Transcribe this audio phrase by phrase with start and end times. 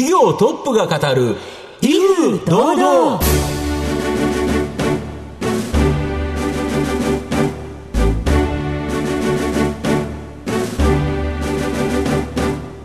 [0.00, 1.36] 企業トップが語る
[1.82, 3.20] 威風堂々。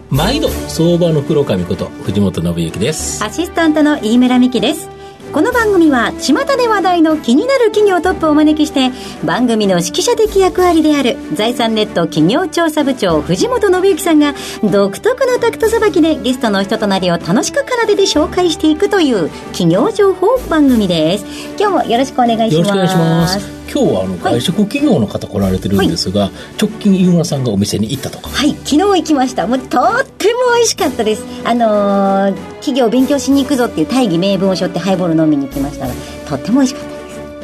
[0.09, 3.23] 毎度相場の黒髪こと藤本信之です。
[3.23, 4.94] アシスタントの飯村美希です。
[5.35, 8.91] この番組は巷で話題の気になる企業トップをお招きして
[9.25, 14.33] 番組の指揮者的役割である財産ネット企業調査部長藤本信之さんが
[14.63, 21.25] 独特のタクトさばきでゲストの人となりを楽しく奏でて紹介していくという企業情報番組です。
[21.59, 23.54] 今日もよろしくお願いします。
[23.71, 28.29] 今日はあの外食企業の方来られてるんですが、はい、直近飯村さんがお店に行ったとか。
[28.29, 28.51] はい。
[28.63, 29.47] 昨日行きました。
[29.47, 31.23] もうとっても美味しかったです。
[31.43, 35.93] あのー、企業勉強しに行くぞっていう大義名分を背負ってハイボール飲みに行きましたが
[36.27, 36.93] とっても美味しかったで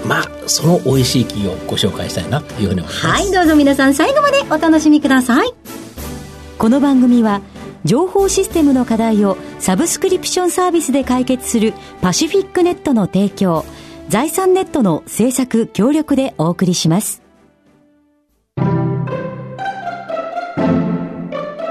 [0.02, 0.08] す。
[0.08, 3.08] まあその美味しい企業をご紹介したいなというふうに思います。
[3.08, 3.32] はい。
[3.32, 5.54] どうぞ皆さん最後までお楽しみください。
[6.58, 7.42] この番組は
[7.84, 13.66] 情報システムの課題をサブスクリプションサービスで解決するパシフィックネットの提供
[14.12, 17.22] 財産ネットの制作協力でお送りします。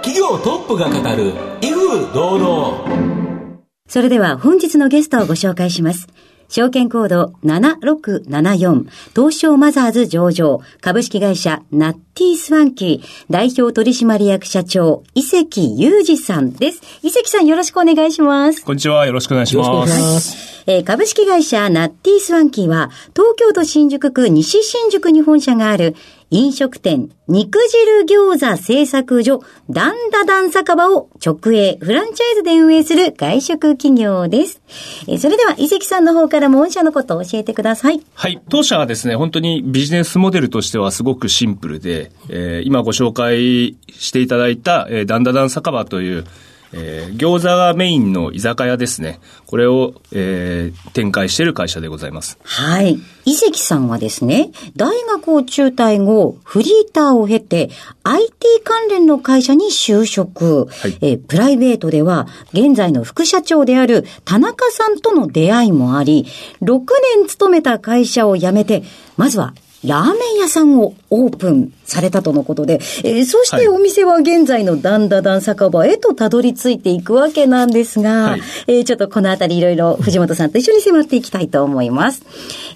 [0.02, 3.60] 企業トップが語る、威風堂々。
[3.86, 6.06] それでは本日のゲストをご紹介します。
[6.50, 16.82] 証券コード7674東証マザーズ上場株式会社ナッティスワンキー代表取締役社長伊関裕二さんです。
[17.02, 18.64] 伊関さんよろしくお願いします。
[18.64, 19.06] こんにちは。
[19.06, 20.50] よろしくお願いします。
[20.66, 25.94] えー、株式会社ナッティスワンキーは、東京都新宿区西新宿に本社がある
[26.32, 34.62] 飲食店、肉汁餃子製作所、ダンダダン酒場を直営、フランチャイズで運営する外食企業です。
[35.08, 38.00] え、それでは、伊関さんの方からも御社のことを教えてください。
[38.14, 38.40] はい。
[38.48, 46.24] 当社はですね、本当にビジネスモデルとしてはすごくシンプルで、えー、今ご紹介していただいた、えー、ダンダダン酒場という、
[46.72, 49.20] えー、餃子がメインの居酒屋ですね。
[49.46, 52.38] これを、えー、展開している会社でございます。
[52.42, 52.98] はい。
[53.24, 57.70] 伊関さんはですね、大学を中退後、フリーターを経て、
[58.04, 58.32] IT
[58.64, 60.66] 関連の会社に就職。
[60.66, 66.26] はい、えー、プライベートでは、現在の副社長である田中さんとの出会いもあり、
[66.62, 66.78] 6
[67.16, 68.84] 年勤めた会社を辞めて、
[69.16, 69.54] まずは
[69.84, 82.22] ラーメン屋さんをオープンされたとのことで、えー、そしてお店は現在のダンダダン酒場へとたどり着いていくわけなんですが、はい、えー、ちょっとこのあたりいろいろ藤本さんと一緒に迫っていきたいと思います。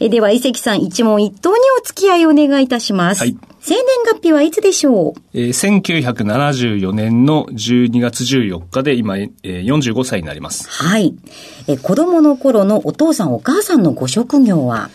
[0.01, 3.21] えー、では、伊関さん一問一答にお付き合いをお願いいたします。
[3.21, 5.21] はい生年月日はいつでしょう？
[5.33, 10.69] えー、1974年の12月14日で今、えー、45歳になります。
[10.69, 11.15] はい。
[11.67, 14.91] えー、子供の頃のお父さんお母さんのご職業は？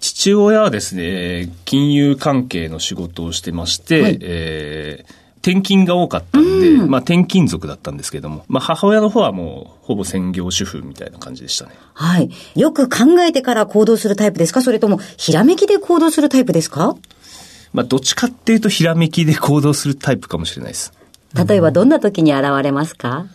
[0.00, 11.72] 父親はですね、金融関係の仕事をしてまして、はい、えー、転勤が多かったんで、うん、まあ転勤族だったんですけども、まあ母親の方はもうほぼ専業主婦みたいな感じでしたね。
[11.94, 12.30] はい。
[12.54, 14.62] よく考えてから行動するタイプですか？
[14.62, 16.96] それともひらめきで行動するタイプですか？
[17.72, 20.92] まあどっちかっていうとひらめきで行動するタイプかもしれないです。
[21.34, 23.26] 例えばどんな時に現れますか、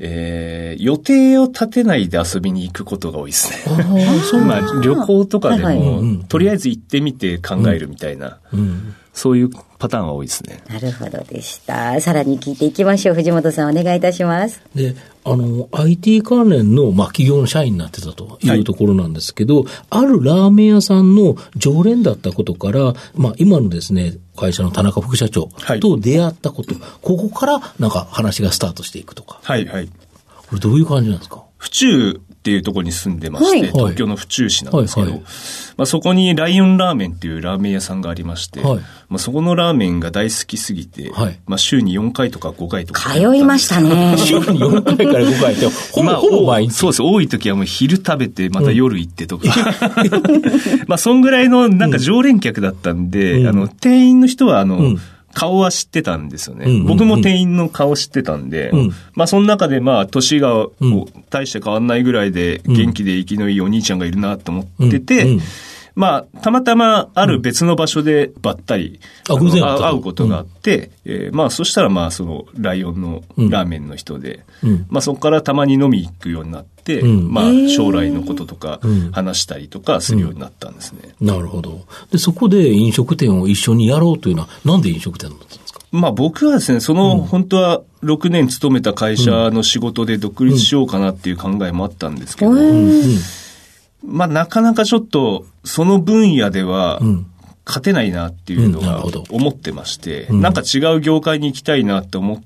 [0.00, 3.74] えー、予定を立てないで遊びに行くことが多いですね。
[4.46, 10.62] まあ、旅行とかでも、はいはい、とりあえず行ってみて考えるみたいな、うんうん、そういうパターンは多いですね。
[10.68, 12.00] なるほどでした。
[12.00, 13.14] さらに聞いていきましょう。
[13.16, 14.62] 藤本さんお願いいたします。
[14.74, 25.48] で、あの、IT 関連の、まあ、企業の社員になってたというところなんですけど、はい、あるラーメン屋さんの常連だったことから、まあ、今のですね、会社の田中副社長
[25.80, 29.40] と出会ったこと、はい、ここからなんか話がスタートしていくとか。
[29.42, 29.88] はいはい。
[29.88, 31.42] これどういう感じなんですか？
[31.58, 35.24] 府中っていうところに住んでまして、はい、東京の府中市なんですけど、はいはい、
[35.76, 38.78] まあ、そこにライオンラーメンっていうラーメン屋さんがありまして、はい、
[39.10, 41.12] まあ、そこのラーメンが大好きすぎて、
[41.46, 43.12] まあ、週に4回とか5回とか。
[43.12, 44.16] 通いましたね。
[44.16, 46.74] 週に4回から5回って、ほぼ、ほぼ毎日。
[46.74, 47.02] そうです。
[47.02, 49.44] 多い時はもう昼食べて、また夜行ってとか。
[49.46, 50.18] うん、
[50.88, 55.00] まあ、そんぐらいのなんか常連客だったんで、うん、あの、店員の人は、あの、うん
[55.34, 56.64] 顔は知ってたんですよね。
[56.66, 60.66] うんうんうん、僕も店員の顔知ってたんで、うん、まあその中でまあ年が
[61.30, 65.40] 大して変わんないぐらいで元気で生きのいいお兄ちゃんがいるなと思ってて、うんうん
[65.98, 78.78] まあ、たまたまある別の場所でばったり、うん、会うことがあって、うん、えー、まあ、そしたらまあ、その、ライオンのラーメンの人で、うん、まあ、そこからたまに飲み行くようになって、うん、まあ、将来のこととか
[79.10, 81.00] 話したりとかするようになったんですね。
[81.20, 81.80] なるほど。
[82.12, 85.80] で、そこで飲食店を一緒にやろうというのは、なんで飲食店だったんですか？
[85.90, 92.52] まあ僕はですね、その、本当は6年勤めた会社の仕事で独立しようかなっていう考えもあったんですけど、
[94.04, 97.00] まあなかなかちょっとその分野では、
[97.66, 102.42] 勝てないなっていうのが思ってまして、うん、なんか違う業界に行きたいなって思っ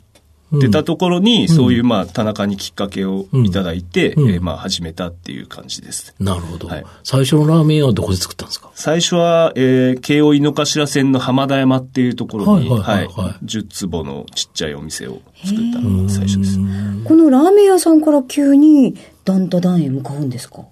[0.54, 6.14] ってたところに、そういうまあ田中にきっかけをいただいて、えー、まあ始めたっていう感じです。
[6.20, 6.68] なるほど。
[6.68, 8.70] はい、最初のラーメン屋はどこで作ったんですか？
[8.74, 16.58] 最初は、えー、京王井の頭線の浜田山っていうところに、はい、はいはい、10坪のちっちゃいお店を作ったのが最初です。
[17.04, 20.66] このラーメン屋さんから急にダンダダンへ向かうんですか？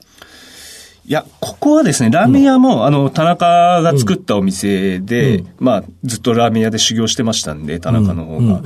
[1.11, 8.63] いや、ここはですね、ラーメン屋も、あの、田中が作ったお店で、うん、まあ、ずっとラーメン屋で修行してましたんで、田中の方が。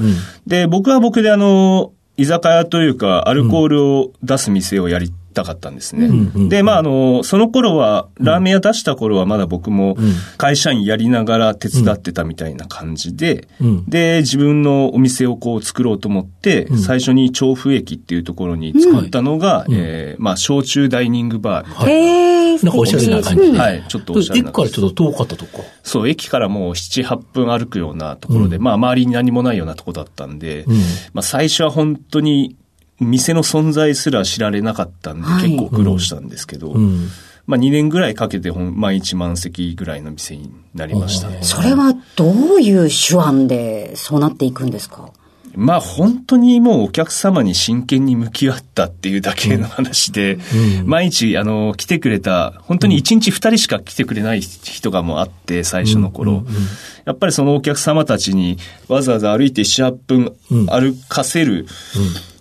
[0.46, 6.08] で、僕は僕であの、居酒屋というか、アルコールを出す店をやりたかったんですね。
[6.48, 9.96] で、まあ、あの、その頃は、ラーメン屋出した頃はまだ僕も
[10.38, 13.48] 会社員やりながら手伝ってたみたいな感じで、
[13.86, 21.90] で、自分のお店をこう作ろうと思って、最初に調布駅っていうところに作ったのが、えまあ、焼酎ダイニングバー。
[21.90, 23.50] へなんかおしゃれな感じ。
[23.58, 24.48] はい、ちょっとおしゃれな。
[24.50, 25.64] 駅からちょっと遠かったとこ？
[25.82, 30.64] そう、駅からもう7、8分歩くようなところで、まあ、周りに何もないようなとこだったんで、
[31.12, 32.56] まあ、最初は本当に
[33.00, 37.08] 店の存在すら知られなかったんで、結構苦労したんですけど、うん。
[37.46, 45.10] まあ2年ぐらいかけて毎日満席ぐらいの店になりました、ね、それはどういう手腕でそうなっていくんですか？
[45.54, 50.38] まあ本当にもうお客様に真剣に向き合ったっていうだけの話で、
[50.80, 56.44] うん、毎日あの来てくれた、本当に1日2人しか来てくれない人がもうあって、最初の頃。
[57.04, 58.56] やっぱりそのお客様たちに
[58.88, 60.36] わざわざ歩いて7、8分
[60.66, 61.66] 歩かせる、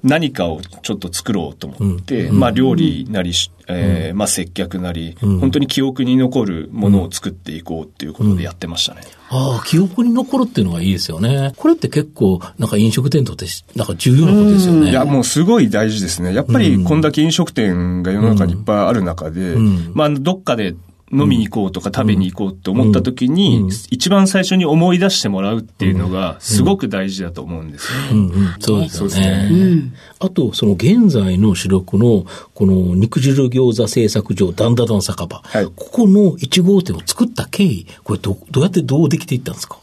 [0.03, 3.31] 何かをちょっと作ろうと思って、まあ料理なり、
[3.67, 9.01] えー、まあ接客なり、本当に記憶に残るものを作っていこうっていうことでやってましたね。
[9.29, 11.53] ああ、記憶に残るっていうのがいいですよね。
[11.55, 13.45] これって結構、なんか飲食店とって、
[13.75, 14.89] なんか重要なことですよね。
[14.91, 16.33] いや、もうすごい大事ですね。
[16.33, 19.55] やっぱりこんだけ飲食店が世の中にいっぱいある中で、
[19.93, 20.75] まあどっかで
[21.13, 28.55] 飲みに行こうとか食べに行こうって思った時に、一番最初に思い出してもらうっていうのが、すごく大事だと思うんですよね。
[28.59, 29.91] そうですね。
[30.19, 35.41] あと、その現在の主力の、この肉汁餃子製作所、ダンダダン酒場。
[35.43, 39.77] はい、ここの1号店を作った経緯、これど、どうやってどうできていったんですか？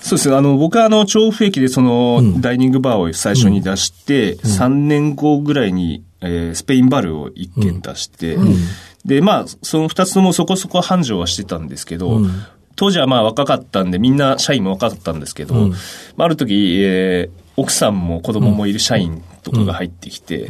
[0.00, 0.28] そうです。
[0.30, 0.36] ね。
[0.36, 8.56] あの、僕はあの、調布駅でその、ダイニングバーを最初に出して、うん、3年後ぐらいに、えー、スペインバルを1軒出して、うん
[9.04, 12.30] で、まあ、その二つともそこそこ繁盛はしてたんですけど、うん、
[12.76, 15.74] 当時はまあ若かったんで、みんな社員も若かったんですけど、うん、
[16.16, 20.48] ある時、えー、奥さんも子供もいる社員とかが入ってきて、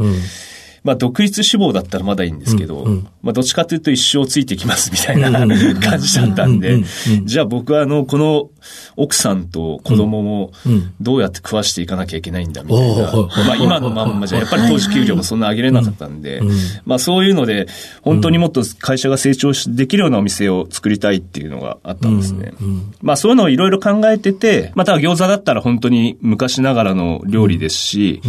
[0.84, 6.82] まあ、独立志望だったらまだいいんですけど、うんうん、まあ、どっちかというと一生ついてきますみたいな感じだったんで、
[7.24, 8.50] じゃあ僕はあの、この
[8.96, 10.52] 奥さんと子供も
[11.00, 16.40] どうやって食わしていかなきゃいけないんだみたいな、まあ、今のまんまじゃ、 やっぱり当時給料もそんな上げれなかったんで、
[16.84, 17.68] まあ、そういうので、
[18.02, 22.54] 本当にもっと会社が成長できるようなお店を作りたいっていうのがあったんですね。
[23.02, 28.20] まあ、そういうのをいろいろ考えてて、まあ、ただ餃子だったら本当に昔ながらの料理ですし、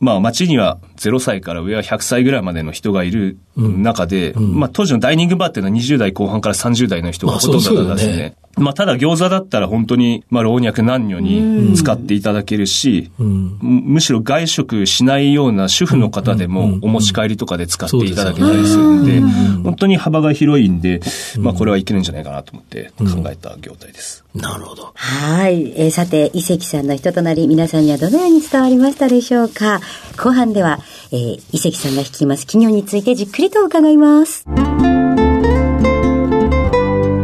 [0.00, 4.44] まあ街には0歳から上は100歳ぐらいまでの人がいる中で、うん。
[4.44, 8.36] うん、まあ当時のダイニングバーっていうのは20代後半から30代の人がほとんどだったんですね。
[8.58, 19.20] まあ、ただ餃子だったら本当に、まあ、老若男女に使っていただけるし、うん、むしろ外食しないような主婦の方でもお持ち帰りとかで使っていただけたりするんで、
[19.62, 21.00] 本当に幅が広いんで、
[21.38, 24.24] まあ、これはいけるんじゃないかなと思って考えた業態です。
[24.40, 24.92] なるほど。
[24.94, 25.72] はい。
[25.76, 29.80] えー、さて、伊関さんの人となり、皆さんにはどのように伝わりましたでしょうか？
[30.16, 30.78] 後半では、
[31.12, 34.44] えー、伊関さんが率います企業についてじっくりと伺います。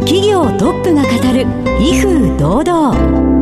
[0.00, 1.46] 企業トップが語る
[1.80, 3.33] 威風堂々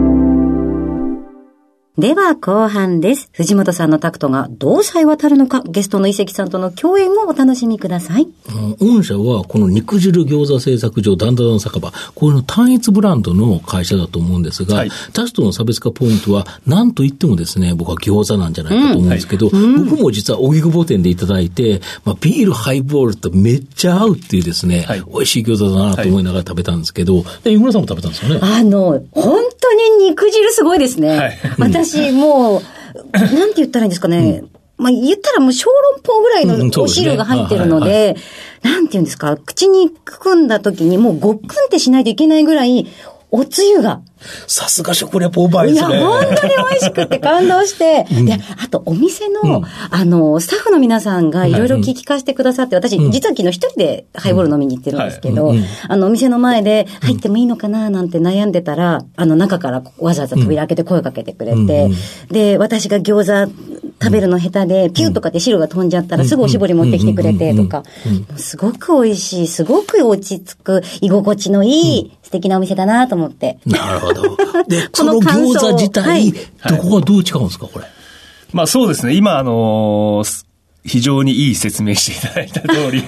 [1.99, 3.28] では後半です。
[3.32, 8.26] 藤本さんのタクトがどうさえ渡るのか、ゲストの伊関さんとの共演をお楽しみください。
[8.80, 28.40] 御社はこの肉汁餃子製作所ダンダダン酒場、これの単一ブランドの会社だと思うんですが、はい、他社との差別化ポイントは何と言ってもですね、僕は餃子なんじゃないかと思うんですけど、うんはい、僕も実は荻窪店でいただいて、まあ、ビールハイボールとめっちゃ合うっていうですね、はい、美味しい餃子だなと思いながら食べたんですけど、で、井村さんも食べたんですよね。
[28.40, 31.38] あの、本当に肉汁すごいですね。
[31.85, 32.62] 私、もう、
[33.19, 34.45] なんて言ったらいいんですかね。
[34.79, 38.17] まあ、言ったらもう小籠包ぐらいのお汁が入ってるので、
[38.62, 42.87] なんて言うんですか、口に含んだ時にもうごっくんってしないといけないぐらい、
[43.33, 44.03] おつゆが。
[44.47, 45.97] さすが食レポうまいですね。
[45.97, 48.07] いや、本当に美味しくて感動して。
[48.12, 51.53] うん、で、あとお店の、うん、あの、スタッフの皆さんがい。
[51.53, 55.53] ろいろ聞きかせてくださって、私、うん、実は昨日一人でハイボール飲みに行ってるんですけど、
[55.89, 61.89] あの、お店の前で入ってもいいのかななんて悩んでたら、あの、中からわざわざ扉開けて声かけてくれて、
[62.31, 63.53] で、私が餃子
[64.03, 67.83] 食べるの下手で、ピューとかって汁が飛んじゃったらすぐおしぼり持ってきてくれてとか、
[68.37, 73.22] すごく美味しい、すごく落ち着く、居心地のいい、素敵なお店だなと思って。
[73.67, 74.37] なるほほど。
[74.69, 76.33] で、その餃子自体、はい、
[76.69, 77.85] どこがどう違うんですか、これ？
[78.52, 79.14] まあそうですね。
[79.14, 80.45] 今、あのー
[80.85, 83.02] 非常にいい説明していただいた通り、う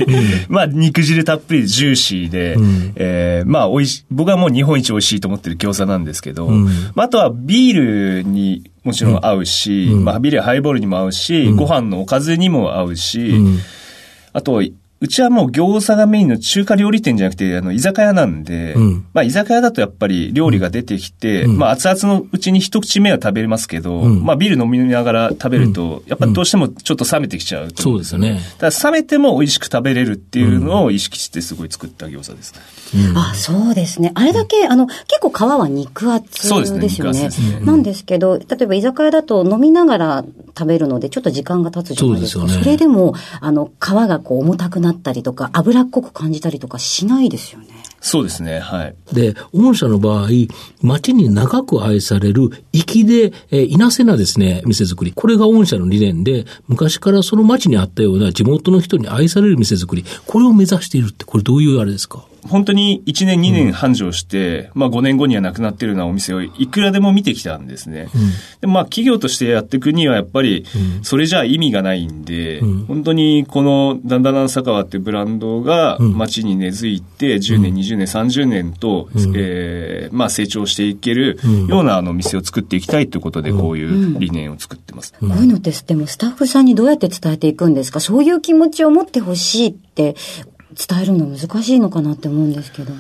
[0.48, 13.34] ん、まあ肉汁たっぷりジューシーで、うん、えー、まあ美味しい、僕はもう日本一美味しいと思ってる餃子なんですけど、うん、まあ、あとはビールにもちろん合うし、まあビールハイボールにも合うし、ご飯のおかずにも合うし、
[14.32, 14.62] あと
[15.04, 28.40] うちはもう餃子がメインの中華料理店じゃなくて、あの、居酒屋なんで、うん、まあ、居酒屋だとやっぱり料理が出てきて、うん、まあ、熱々のうちに一口目は食べれますけど、うん、まあ、ビール飲みながら食べると、やっぱどうしてもちょっと冷めてきちゃう、そうですよね。
[28.56, 32.54] ただ冷めても美味しく食べれるっていうのを意識してすごい作った餃子です。
[33.14, 34.10] あ、そうですね。
[34.14, 37.28] あれだけ、あの、結構皮は肉厚ですよね。
[37.28, 37.30] ね
[37.62, 40.24] なんですけど、例えば居酒屋だと飲みながら
[40.56, 42.46] 食べるので、ちょっと時間が経つじゃないですか。
[42.46, 47.68] そすね、それでも、あの、皮がこう重たくなったりとか、油っこく感じたりとかしないですよね。
[48.00, 48.58] そうですね。
[48.58, 48.94] はい。
[49.14, 50.28] で、御社の場合、
[50.82, 55.12] 町に長く愛される粋で、えー、いなせなですね、店作り。
[55.14, 60.04] これが御社の理念で、昔からその町にあったような地元の人に愛される店作り。
[60.26, 62.24] これを目指しているって、これどういうあれですか？
[62.48, 68.08] 本当に1年2年繁盛して、うん、まあ5年後にはなくなってるようなお店をいくらでも見てきたんですね。
[68.14, 68.20] うん、
[68.60, 70.64] でまあ企業としてやっていくにはやっぱり、
[71.02, 85.12] それじゃあ意味がないんで、うん、本当にこのダンダナン坂川ってブランドが街に根付いて10年、20年、30年と、うん、えー、まあ成長していけるようなあの店を作っていきたいということでこういう理念を作ってます。
[85.12, 88.00] こういうのってでもスタッフさんにどうやって伝えていくんですか？
[88.00, 90.14] そういう気持ちを持ってほしいって
[90.74, 92.92] 伝えるの難しいのかなって思うんですけど。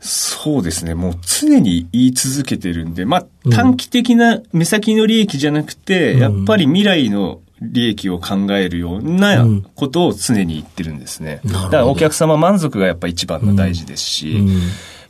[0.00, 0.94] そうですね。
[0.94, 11.40] もう常に言い続けてるんで、まあ、短期的な目先の利益じゃなくて、うん、やっぱり未来の利益を考えるようなことを常に言ってるんですね。
[11.44, 14.60] うん、だからお客様満足がやっぱ一番の大事ですし、うん、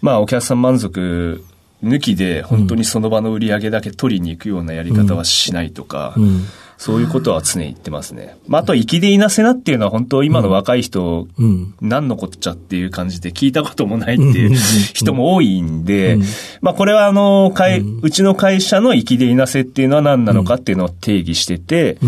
[0.01, 1.45] まあお客様満足
[1.83, 6.15] 抜きで本当にその場の売り上げだけ取りに行くようなやり方はしないとか、
[6.79, 8.37] そういうことは常に言ってますね。
[8.47, 14.55] まあ、あと、生きでいなせなっていうのは本当今の若い人、うん、何のこっちゃっていう感じで聞いたこともないっていう
[14.93, 16.19] 人も多いんで、
[16.61, 21.99] まあ、これはあの、会、うちの会社の生きでいなせっていうのは何なのかっていうのを定義してて、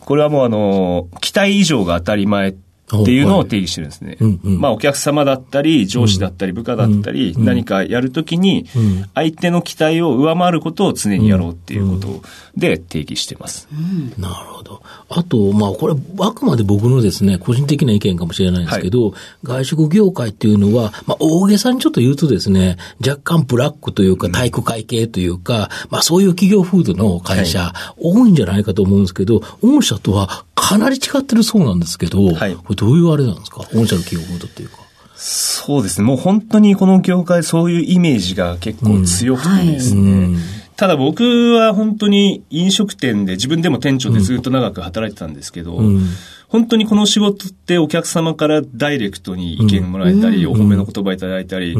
[0.00, 4.16] これはもうあの、期待以上が当たり前ってっていうのを定義してるんですね。
[4.42, 8.66] まあお客様だったり、上司だったり、部下だったり、何かやるときに、
[9.14, 12.22] 相手の期待を上回ることを常にやろうっていうこと
[12.56, 13.68] で定義してます。
[14.16, 14.82] なるほど。
[15.10, 19.12] あと、まあこれ、あくまで僕のですね、個人的な意見かもしれないんですけど、はい、
[19.44, 33.66] 外食業界っていうのは、まあ大げさにちょっと言うとですね、若干ブラックというか体育会系というか、まあそういう企業風土の会社、多いんじゃないかと思うんですけど、御社とはかなり違ってるそうなんですけど、はい、どういうあれなんですか？
[33.74, 34.76] 御社の企業風土っていうか。
[35.16, 36.06] そうですね。
[36.06, 40.00] もう本当にこの業界そういうイメージが結構強くてですね。
[40.00, 40.34] うん。
[40.34, 40.42] はい、
[40.76, 46.06] ただ僕は本当に飲食店で自分でも店長でずっと長く働いてたんですけど、うん、
[46.46, 51.76] 本当にこの仕事ってお客様からダイレクトに意見もらえたり、お褒めの言葉いただいたり、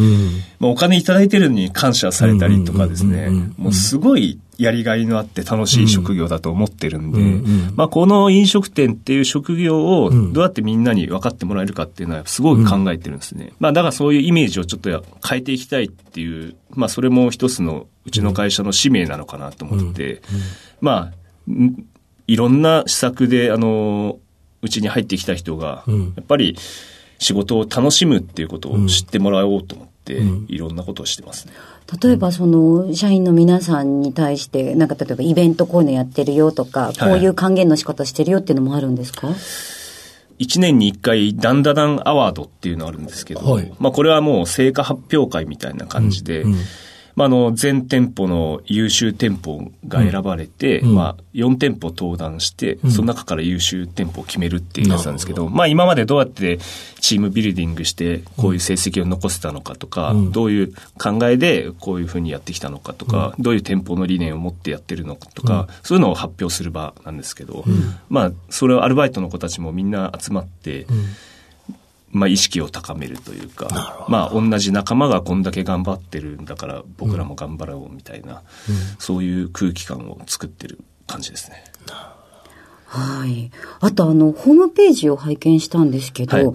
[0.59, 7.29] まあ、お金いただいてるのに感謝されたりとかですね、もうすごいやりがいのあって楽しい職業だと思ってるんで、うんう
[7.71, 13.47] ん、まあこの飲食店っていう職業をどうやってみんなに分かってもらえるかっていうのはすごい考えてるんですね。
[13.47, 20.23] うん、まあだからそういうイメージをちょっと変えていきたいっていう、まあそれも一つのうちの会社の使命なのかなと思って、
[20.81, 21.53] まあ、
[22.27, 24.19] いろんな施策で、あの、
[24.63, 25.85] うちに入ってきた人が、
[26.17, 26.57] やっぱり
[27.19, 31.53] 仕事を楽しむっていうことを知ってもらおうと思って、いろんなことをしてますね。
[32.03, 39.29] 例えばその社員の皆さんに対して、なんか例えばイベントこういうのやってるよとか、こういう還元の仕方してるよっていうのもあるんですか、
[40.39, 46.59] 1年に1回、ダンダダンアワードっていうのあるんですけど、はい、まあこれはもう成果発表会みたいな感じで、うんうん
[47.19, 56.61] まあ、あの、全店舗の優秀店舗が選ばれて、うん、まあ、4店舗登壇して、その中から優秀店舗を決めるっていうやつなんですけど、まあ、今までどうやって
[57.01, 67.65] チームビルディングして、こういう成績を残せたのかとか、どういう考えでこういうふうにやってきたのかとか、どういう店舗の理念を持ってやってるのかとか、そういうのを発表する場なんですけど、
[68.09, 70.87] まあ、それをアルバイトの子たちもみんな集まって、
[72.11, 81.65] まあ、意識を高めるというか、まあ、同じ仲間がこんだけ頑張ってるんだから僕らも頑張ろうみたいな、うん、そういう空気感を作ってる感じですね。
[82.87, 83.51] はい。
[83.81, 86.47] あと、あの、ホームページを拝見したんですけど、はい、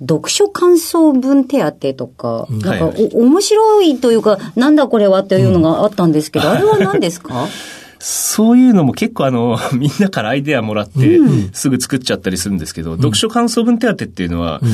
[0.00, 2.80] 読書感想文手当とか、なんか、はい。
[2.80, 7.46] はい、お、面白いというか、なんだこれはっていうのがあったんですけど、うん、あれは何ですか？
[8.06, 11.20] そういうのも結構あの、 みんなからアイデアもらって、
[11.54, 14.70] すぐ作っちゃったりするんですけど、うん、読書感想文手当っていうのは、うん、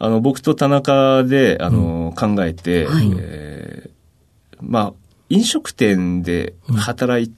[0.00, 4.92] あの、僕と田中で、あの、考えて、はい、えー、まあ、
[5.28, 7.32] 飲食店で働い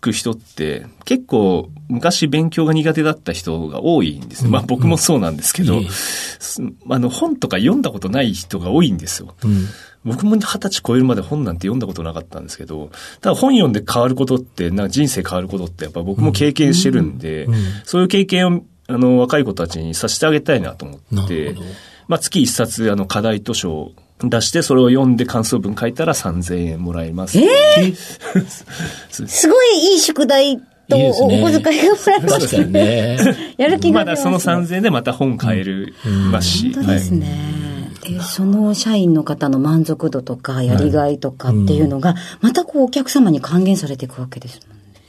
[0.00, 4.50] く人って結構昔勉強が苦手だった人が多いんですね。
[4.50, 5.80] まあ僕もそうなんですけど、
[6.90, 9.34] あの本とか読んだことない人が多いんですよ。
[10.04, 12.90] 僕も二十歳超えるまで本なんて読んだことなかったんですけど、
[13.20, 17.46] ただ本読んで変わることって、なんか人生変わることってやっぱ僕も経験してるんで、
[17.84, 21.56] そういう経験をあの若い子たちにさせてあげたいなと思って、
[22.06, 27.38] まあ月一冊あの課題図書を出して、それを読んで感想文書いたら3000円もらえます。
[27.38, 27.94] えー、
[29.26, 30.58] すごいいい宿題
[30.88, 32.48] とお小遣いがもらえます。
[32.48, 33.18] 確かにね。
[33.56, 35.94] やる気がまだその3000円でまた本買える
[36.32, 36.72] ますし。
[36.74, 37.26] 本当ですね。
[38.02, 44.60] はい、その社員の方の満足度とかやりがいとかっていうのが、またこうお客様に還元されていくわけです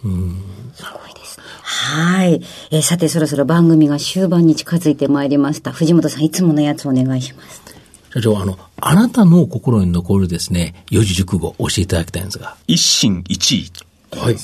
[0.03, 0.19] もんね。
[0.21, 0.43] うん、
[0.75, 1.43] すごいですね。
[1.63, 2.41] はい。
[2.69, 5.71] えー、さて、そろそろ番組が終盤に近づいてまいりました。
[5.71, 7.78] 藤本さん、いつものやつお願いします。
[8.13, 12.55] 社長、あの、あなたの心に残るですね、四字熟語教えていただきたいんですが。
[12.67, 13.71] 一心一意。
[14.17, 14.35] はい。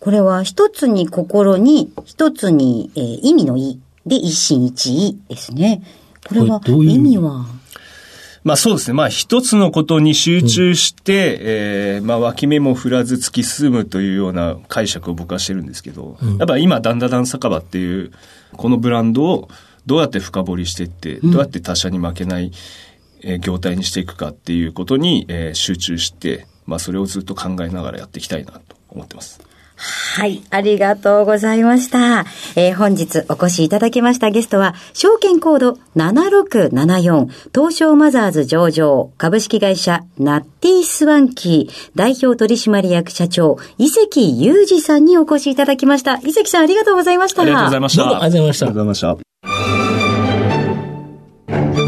[0.00, 5.82] これは一つに心に、一つに、えー、意味の意で一心一意ですね。
[6.28, 7.18] これは意味？
[7.18, 7.46] は？
[8.44, 8.94] まあそうですね。
[8.94, 18.12] まあ一つのことに集中して、うん、えー、まあ脇目も振らず突き進むというような解釈を僕はしてるんですけど、うん、やっぱ今、ダンダダン酒場っていう、
[18.56, 19.48] このブランドを
[19.84, 22.52] どうやって深掘りしていって、どうやって他社に負けない、
[23.22, 29.40] えー、業態にしていくかっていうことに、えー、集中して、まあそれをずっと考えながらやっていきたいなと思ってます。
[29.78, 32.26] はい、ありがとうございました。
[32.56, 46.16] えー、本日お越しいただきましたゲストは、証券コード7674東証マザーズ上場株式会社ナッティスワンキー代表取締役社長、伊関裕二さんにお越しいただきました。
[46.24, 47.42] 伊関さんありがとうございました。
[47.42, 48.02] ありがとうございました。
[48.02, 48.66] ありがとうございました。
[48.66, 49.14] ありがとうございま
[51.76, 51.87] した。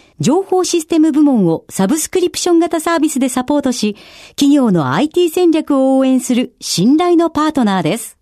[0.21, 3.97] 情報システム部門をサブスクリプション型サービスでサポートし、
[4.35, 8.19] 企業の IT 戦略を応援する信頼のパートナーです。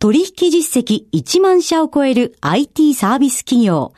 [0.00, 3.94] 取引実績1万社を超える IT サービス企業。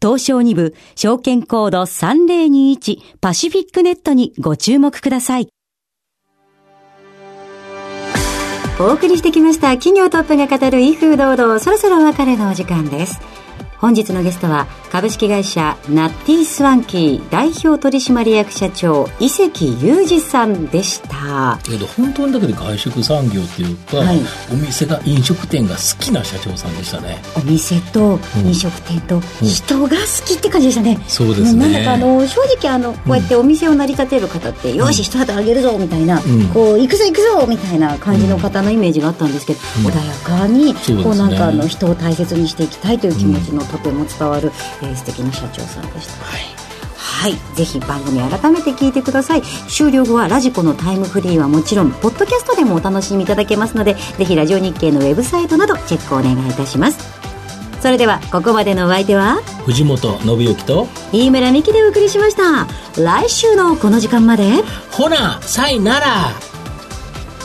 [0.00, 5.48] 東証2部証券コード3021パシフィックネットにご注目ください。
[8.80, 13.20] お送りしてきました企業トップが語る威風堂々そろそろお別れのお時間です。
[13.78, 21.58] 本日のゲストは株式会社ナッティスワンキー代表取締役社長伊関裕二さんでした。
[21.64, 24.20] けど本当にだけど外食産業っていうか、はい、
[24.52, 27.20] お店が飲食店が好きな社長さんでしたね。
[27.36, 31.58] お店と飲食店と人が好きって感じでしたね、うんうん、そうですね。
[31.58, 36.20] なんだかあの正直あのこうやってお店を成り立てる方って、うん、よし一旗あげるぞみたいな、
[36.52, 44.52] こう行くぞ行くぞみたいな感じの方のイメージがあったんですけど、穏やかに、こうなんかあの人を大切にしていきたいという気持ちのとても伝わる、
[44.84, 46.24] えー、素敵な社長さんでした。
[46.24, 46.64] はい
[46.96, 47.34] はい。
[47.54, 49.42] ぜひ番組改めて聞いてください。
[49.68, 56.98] 終了後はラジコのタイムフリーはもちろん、ポッドキャストでもお楽しみいただけますので、ぜひラジオ日経のウェブサイトなどチェックお願いいたします。
[57.80, 62.66] それでは、ここまでのお相手は、藤本信之と、飯村美希でお送りしました。
[63.00, 64.50] 来週のこの時間まで、
[64.90, 66.06] ほな、さいなら。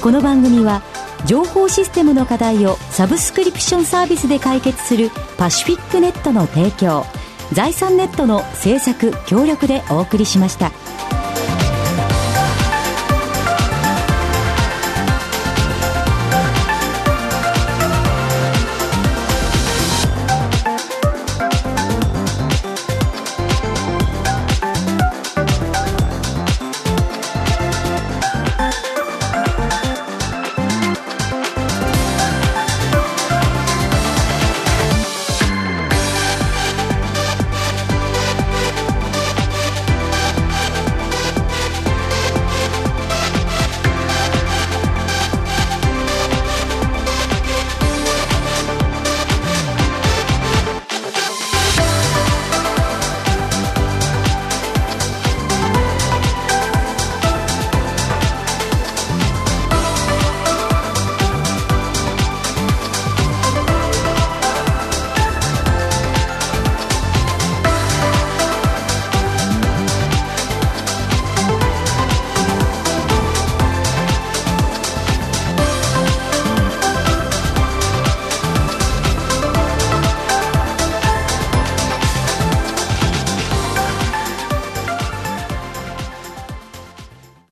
[0.02, 0.82] この番組は、
[1.26, 7.06] 情報システムの課題をサブスクリプションサービスで解決するパシフィックネットの提供
[7.54, 10.72] 財産ネットの政策協力でお送りしました。